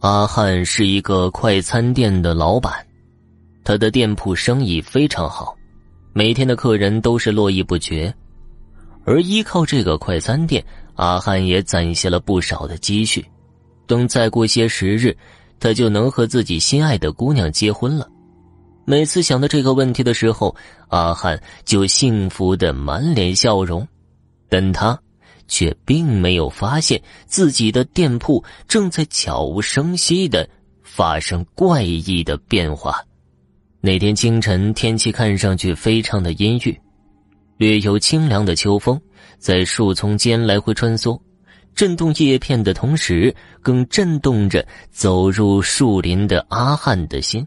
[0.00, 2.72] 阿汉是一个快餐店的老板，
[3.62, 5.54] 他的店铺生意非常好，
[6.14, 8.12] 每天的客人都是络绎不绝。
[9.04, 13.22] 而依靠这个快餐店，阿汉也攒下了不少的积蓄。
[13.86, 15.14] 等再过些时日，
[15.58, 18.08] 他就能和自己心爱的姑娘结婚了。
[18.86, 20.56] 每次想到这个问题的时候，
[20.88, 23.86] 阿汉就幸福的满脸笑容，
[24.48, 24.98] 但他。
[25.50, 30.48] 却并没有发现自己的店铺正在悄无声息的
[30.82, 33.04] 发生怪异的变化。
[33.80, 36.80] 那天清晨，天气看上去非常的阴郁，
[37.56, 38.98] 略有清凉的秋风
[39.38, 41.20] 在树丛间来回穿梭，
[41.74, 47.44] 震动叶片的同时，更震动着走入树林的阿汉的心。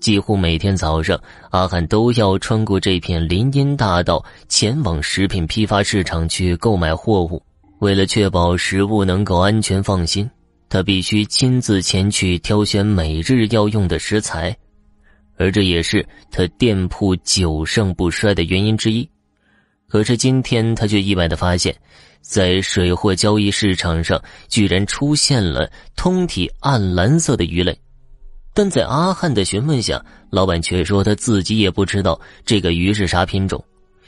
[0.00, 1.20] 几乎每天早上，
[1.50, 7.42] 阿汉都要穿过这片林荫大道，前往食品批发市场去购买货物。
[7.80, 10.28] 为了确保食物能够安全放心，
[10.68, 14.56] 他必须亲自前去挑选每日要用的食材，
[15.36, 19.08] 而这也是他店铺久盛不衰的原因之一。
[19.88, 21.74] 可是今天，他却意外的发现，
[22.20, 27.76] 在水货交易市场上，居然出现了通体暗蓝色的鱼类。
[28.58, 33.64] 但在阿汉的询问下，老板却说他自己也不知道这个鱼是啥品种，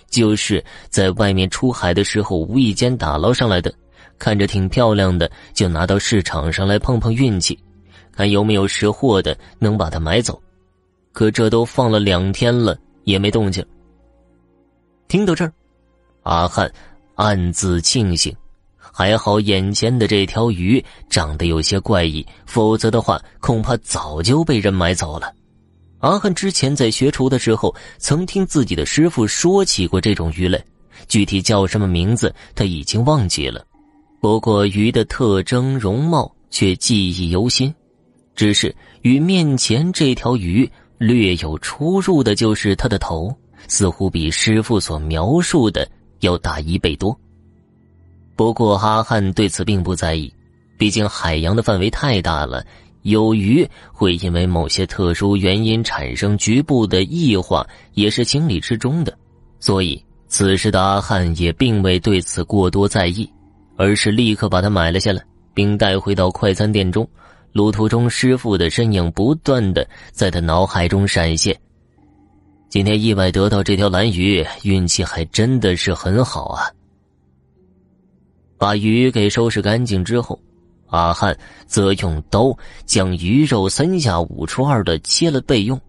[0.08, 3.72] 就是在外面出海的时候无意间打捞上来的，
[4.18, 7.56] 看着挺漂亮的，就拿到市场上来碰碰运气，
[8.10, 10.42] 看有没有识货的能把它买走。
[11.12, 13.64] 可这都放了两天了，也没动静。
[15.06, 15.52] 听到这儿，
[16.24, 16.68] 阿汉
[17.14, 18.34] 暗自庆幸。
[18.92, 25.32] 还好，眼前的这条鱼长得有些怪异，否则的话，恐怕早就被人买走了。
[26.00, 30.62] 阿汉之前在学厨的时候，曾听自己的师傅说起过这种鱼类，
[31.08, 33.64] 具体叫什么名字他已经忘记了。
[34.20, 37.72] 不过鱼的特征容貌却记忆犹新，
[38.34, 43.34] 只是与面前这条鱼略有出入的，就是它的头，
[43.68, 45.88] 似乎比师傅所描述的
[46.20, 47.18] 要大一倍多。
[48.40, 50.32] 不过阿汉对此并不在意，
[50.78, 52.64] 毕竟海洋的范围太大了，
[53.02, 59.14] 有鱼会因为某些特殊原因产生局部的异化，也是情理之中的。
[59.58, 63.30] 所以此时的阿汉也并未对此过多在意，
[63.76, 67.06] 而是立刻把它买了下来，并带回到快餐店中。
[67.52, 71.54] 路途中，师傅的身影不断的在他脑海中闪现。
[72.70, 76.64] 今天意外得到这条蓝鱼，运气还真的是很好啊！
[78.60, 80.38] 把鱼给收拾干净之后，
[80.88, 81.34] 阿汉
[81.66, 82.54] 则用刀
[82.84, 85.80] 将鱼肉三下五除二的切了备用。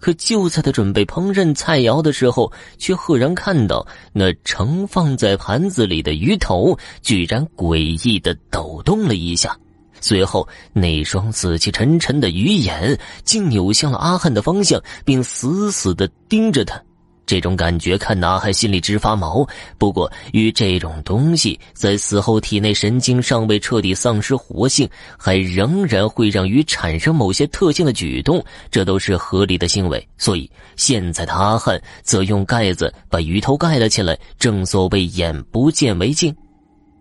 [0.00, 7.76] 可就在他准备烹饪菜肴的时候，却赫然看到那盛放在盘子里的鱼头居然诡
[8.08, 9.54] 异的抖动了一下，
[10.00, 16.82] 随后那双死气沉沉的鱼眼竟扭向了阿汉的方向，并死死的盯着他。
[17.28, 19.46] 这种感觉看阿汉心里直发毛。
[19.76, 30.08] 不过，与这种东西在死后体内神经尚未彻底丧失活性，还仍然会让鱼产生某些特性的举动，这都是合理的行为。
[30.16, 34.18] 所以，现在的阿汉则用盖子把鱼头盖了起来。
[34.38, 36.34] 正所谓眼不见为净。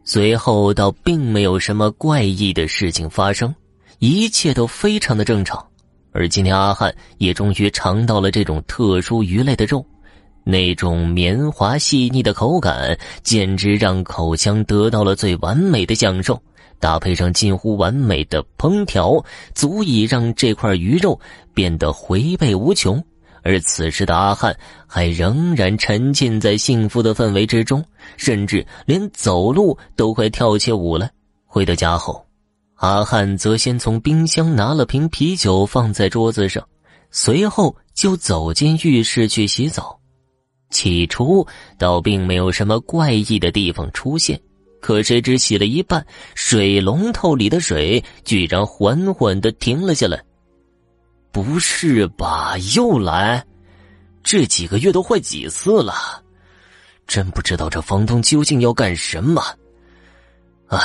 [0.04, 3.56] 随后，倒并没有什么怪异的事情发生，
[4.00, 5.66] 一切都非常的正常。
[6.12, 9.86] 而今天，阿汉也终于尝到了这种特殊鱼类的肉。
[10.50, 16.42] 那种绵滑细腻的口感，简直让口腔得到了最完美的享受。
[16.80, 19.22] 搭配上近乎完美的烹调，
[19.54, 21.20] 足以让这块鱼肉
[21.54, 23.04] 变得回味无穷。
[23.44, 27.84] 而此时的阿汉还仍然沉浸在幸福的氛围之中，
[28.16, 31.10] 甚至连走路都快跳起舞了。
[31.46, 32.26] 回到家后，
[32.76, 36.66] 阿汉则先从冰箱拿了瓶啤酒放在桌子上，
[37.12, 39.97] 随后就走进浴室去洗澡。
[40.70, 41.46] 起初
[41.78, 44.40] 倒并没有什么怪异的地方出现，
[44.82, 46.06] 可谁知洗了一半，
[46.36, 50.22] 水龙头里的水居然缓缓的停了下来。
[51.32, 52.56] 不是吧？
[52.76, 53.46] 又来？
[54.24, 55.94] 这几个月都坏几次了？
[57.06, 59.42] 真不知道这房东究竟要干什么。
[60.68, 60.82] 啊！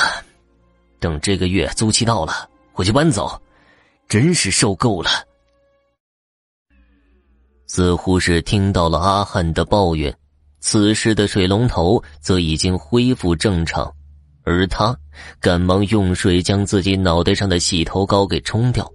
[0.99, 3.41] 等这个月租期到了，我就搬走。
[4.07, 5.09] 真是受够了。
[7.75, 10.15] 似乎是听到了阿汉的抱怨，
[10.59, 13.91] 此时的水龙头则已经恢复正常，
[14.43, 14.95] 而他
[15.39, 18.87] 赶忙用水将自己脑袋上的洗头膏给冲掉。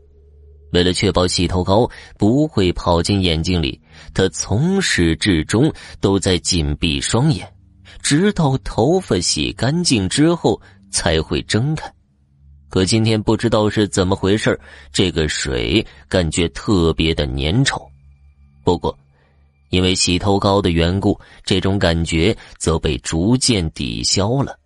[0.71, 3.81] 为了确保洗头膏不会跑进眼睛里，
[4.15, 7.53] 他从始至终都在紧闭双眼，
[8.01, 11.93] 直到头发洗干净之后才会睁开。
[12.69, 14.57] 可今天不知道是怎么回事，
[14.93, 17.85] 这个水感觉特别的粘稠。
[18.69, 18.95] 不过，
[19.71, 24.59] 因为洗头膏的缘故，这种感觉则被逐渐抵消了。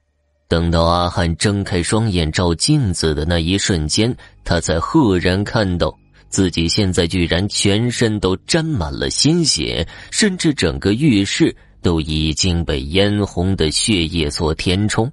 [0.49, 4.13] 等到阿汉睁开双眼照镜子的那一瞬间，
[4.43, 5.97] 他才赫然看到
[6.29, 15.09] 自己现在居然全身都沾满了鲜血，甚至整个浴室都已经被嫣红的血液所填充。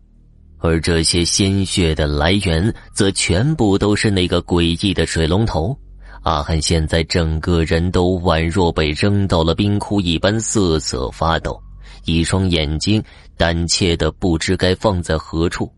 [0.57, 5.77] 而这些鲜血的来源，则全部都是那个诡异的水龙头。
[6.29, 11.59] 阿汉现在整个人都宛若被扔到了冰窟一般，瑟瑟发抖，
[12.05, 13.03] 一双眼睛
[13.35, 15.73] 胆怯的不知该放在何处。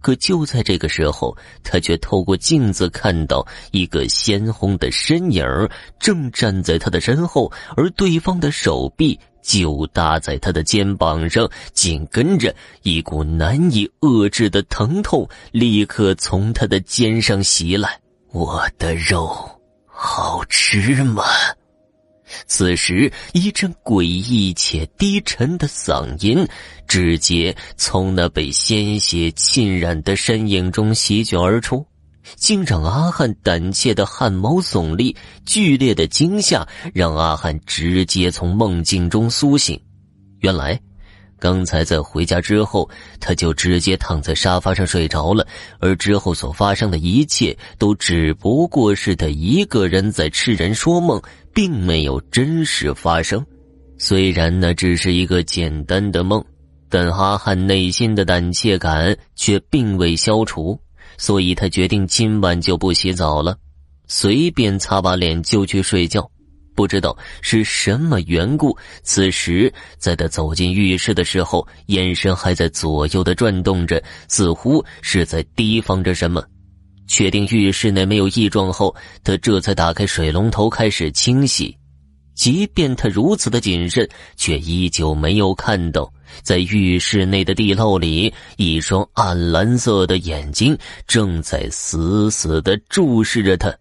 [0.00, 5.44] 可就在这个时候，他却透过镜子看到一个鲜红的身影
[5.98, 9.18] 正站在他的身后，而对方的手臂。
[9.42, 17.98] 就搭在他的肩膀上，紧跟着一股难以遏制的疼痛立刻从他的肩上袭来。
[18.30, 19.57] 我的肉
[20.00, 21.24] 好吃吗？
[22.46, 26.46] 此时，一阵诡异且低沉的嗓音
[26.86, 31.84] 直接从那被鲜血浸染的身影中席卷而出。
[32.36, 35.16] 竟让阿汉胆怯的汗毛耸立，
[35.46, 39.80] 剧烈的惊吓让阿汉直接从梦境中苏醒。
[40.40, 40.78] 原来，
[41.38, 42.88] 刚才在回家之后，
[43.20, 45.46] 他就直接躺在沙发上睡着了，
[45.78, 51.20] 而之后所发生的一切都只不过是他一个人在痴人说梦，
[51.54, 53.44] 并没有真实发生。
[53.96, 56.44] 虽然那只是一个简单的梦，
[56.88, 60.78] 但阿汉内心的胆怯感却并未消除。
[61.16, 63.56] 所以他决定今晚就不洗澡了，
[64.06, 66.30] 随便擦把脸就去睡觉。
[66.78, 76.40] 不知道是什么缘故，此时在他走进浴室的时候，眼神还在左右的转动着，似乎是在提防着什么。
[77.08, 78.94] 确定浴室内没有异状后，
[79.24, 81.76] 他这才打开水龙头开始清洗。
[82.36, 86.08] 即便他如此的谨慎，却依旧没有看到。
[86.44, 90.78] 在浴室内的地漏里，一双暗蓝色的眼睛
[91.08, 93.74] 正在死死的注视着他，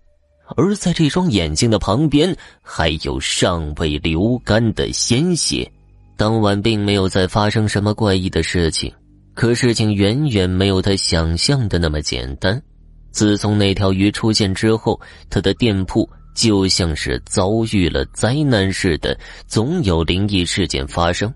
[0.56, 5.70] 而在这双眼睛的旁边，还有尚未流干的鲜血。
[6.16, 8.92] 当晚并没有再发生什么怪异的事情，
[9.34, 12.60] 可事情远远没有他想象的那么简单。
[13.12, 15.00] 自从那条鱼出现之后，
[15.30, 19.18] 他的店铺就像是遭遇了灾难似的，
[19.48, 21.32] 总有灵异事件发生。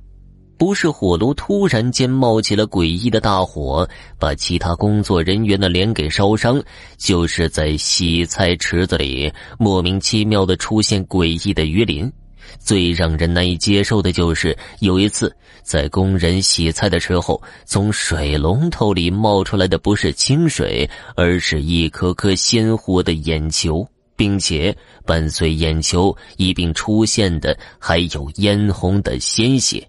[0.62, 6.62] 不是火炉突然间冒起了诡异的大火，把其他工作人员的脸给烧伤，
[7.00, 12.14] 就是在洗菜池子里莫名其妙的出现诡异的鱼鳞。
[12.60, 23.84] 最让人难以接受的就是有一次，在工人洗菜的时候，从水龙头里冒出来的不是清水，而是一颗颗鲜活的眼球，
[24.16, 24.78] 并且
[25.08, 29.84] 伴随眼球一并出现的还有嫣红的鲜血。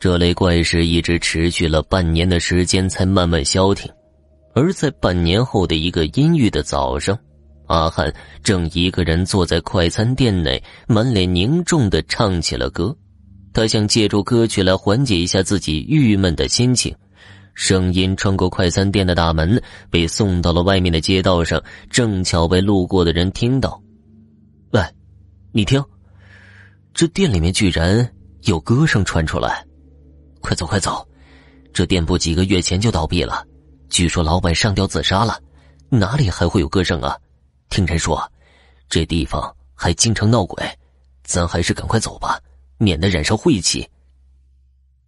[0.00, 3.92] 这类怪事一直持续了半年的时间，才慢慢消停。
[4.54, 7.16] 而在半年后的一个阴郁的早上，
[7.66, 8.10] 阿汉
[8.42, 12.96] 正一个人坐在快餐店内，满脸凝重的唱起了歌。
[13.52, 16.96] 他想借助歌曲来缓解一下自己郁闷的心情。
[17.52, 23.78] 声音穿过快餐店的大门，被送到了外面的街道上，正巧被路过的人听到。
[24.70, 24.82] 喂，
[25.52, 25.84] 你听，
[26.94, 28.10] 这店里面居然
[28.44, 29.62] 有歌声传出来。
[30.40, 31.06] 快走快走！
[31.72, 33.46] 这店铺几个月前就倒闭了，
[33.88, 35.40] 据说老板上吊自杀了，
[35.88, 37.16] 哪里还会有歌声啊？
[37.68, 38.28] 听人说，
[38.88, 40.64] 这地方还经常闹鬼，
[41.22, 42.40] 咱还是赶快走吧，
[42.78, 43.88] 免得染上晦气。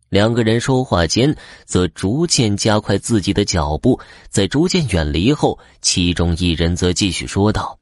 [0.09, 1.35] 两个人说话间，
[1.65, 3.99] 则逐渐加快自己的脚步，
[4.29, 7.79] 在逐渐远离后，其中一人则继续说道：“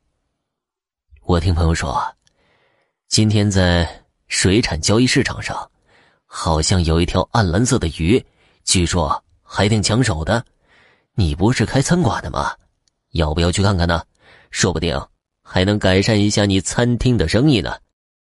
[1.26, 2.00] 我听朋友说，
[3.09, 5.71] 今天在水产交易市场上。”
[6.33, 8.25] 好像有一条暗蓝色的鱼，
[8.63, 10.45] 据说还挺抢手的。
[11.17, 12.53] 你不是开餐馆的吗？
[13.11, 14.01] 要不要去看看呢？
[14.53, 14.97] 说不定
[15.43, 17.77] 还能改善一下你餐厅的生意呢。